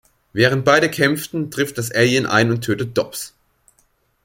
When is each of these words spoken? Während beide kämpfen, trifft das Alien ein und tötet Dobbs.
Während 0.33 0.65
beide 0.65 0.89
kämpfen, 0.89 1.51
trifft 1.51 1.77
das 1.77 1.91
Alien 1.91 2.25
ein 2.25 2.49
und 2.49 2.61
tötet 2.61 2.97
Dobbs. 2.97 3.35